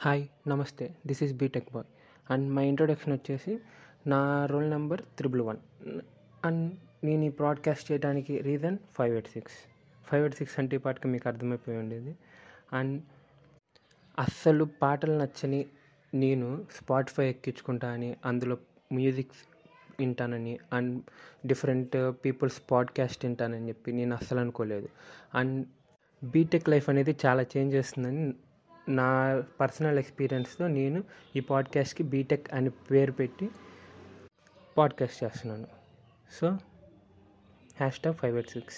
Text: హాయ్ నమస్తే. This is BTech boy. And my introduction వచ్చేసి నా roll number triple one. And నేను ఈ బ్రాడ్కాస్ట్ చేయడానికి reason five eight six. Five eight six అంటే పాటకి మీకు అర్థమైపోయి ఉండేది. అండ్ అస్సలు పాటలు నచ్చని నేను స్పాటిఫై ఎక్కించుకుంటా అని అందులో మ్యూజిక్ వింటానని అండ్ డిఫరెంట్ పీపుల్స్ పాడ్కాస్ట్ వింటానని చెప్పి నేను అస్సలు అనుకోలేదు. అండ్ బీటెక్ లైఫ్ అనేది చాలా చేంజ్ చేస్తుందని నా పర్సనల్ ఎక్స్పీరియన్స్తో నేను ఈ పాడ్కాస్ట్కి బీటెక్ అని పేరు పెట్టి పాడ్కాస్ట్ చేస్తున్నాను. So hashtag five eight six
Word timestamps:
హాయ్ 0.00 0.26
నమస్తే. 0.48 0.96
This 1.06 1.22
is 1.22 1.34
BTech 1.34 1.68
boy. 1.74 1.84
And 2.32 2.52
my 2.52 2.66
introduction 2.66 3.12
వచ్చేసి 3.12 3.58
నా 4.06 4.46
roll 4.46 4.70
number 4.70 5.02
triple 5.02 5.40
one. 5.40 5.56
And 6.44 6.74
నేను 7.04 7.24
ఈ 7.24 7.28
బ్రాడ్కాస్ట్ 7.28 7.92
చేయడానికి 7.92 8.38
reason 8.38 8.78
five 8.98 9.12
eight 9.12 9.28
six. 9.28 9.54
Five 10.06 10.22
eight 10.22 10.36
six 10.36 10.58
అంటే 10.58 10.78
పాటకి 10.78 11.08
మీకు 11.08 11.28
అర్థమైపోయి 11.28 11.78
ఉండేది. 11.78 12.16
అండ్ 12.72 13.02
అస్సలు 14.18 14.68
పాటలు 14.82 15.12
నచ్చని 15.12 15.66
నేను 16.14 16.66
స్పాటిఫై 16.72 17.30
ఎక్కించుకుంటా 17.30 17.90
అని 17.90 18.16
అందులో 18.24 18.58
మ్యూజిక్ 18.92 19.32
వింటానని 20.00 20.58
అండ్ 20.72 21.02
డిఫరెంట్ 21.46 22.10
పీపుల్స్ 22.24 22.62
పాడ్కాస్ట్ 22.70 23.24
వింటానని 23.24 23.68
చెప్పి 23.68 23.92
నేను 23.92 24.16
అస్సలు 24.16 24.40
అనుకోలేదు. 24.40 24.88
అండ్ 25.34 25.66
బీటెక్ 26.24 26.68
లైఫ్ 26.68 26.88
అనేది 26.88 27.16
చాలా 27.26 27.42
చేంజ్ 27.42 27.74
చేస్తుందని 27.74 28.34
నా 28.88 29.42
పర్సనల్ 29.60 29.98
ఎక్స్పీరియన్స్తో 29.98 30.66
నేను 30.66 31.04
ఈ 31.36 31.40
పాడ్కాస్ట్కి 31.40 32.02
బీటెక్ 32.02 32.54
అని 32.54 32.70
పేరు 32.70 33.12
పెట్టి 33.12 33.50
పాడ్కాస్ట్ 34.78 35.24
చేస్తున్నాను. 35.24 35.66
So 36.40 36.48
hashtag 37.98 38.16
five 38.16 38.34
eight 38.34 38.50
six 38.50 38.76